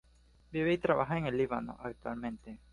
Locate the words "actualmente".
1.79-2.57